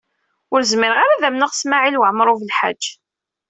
[0.53, 2.83] Ur zmireɣ ara ad amneɣ Smawil Waɛmaṛ U Belḥaǧ.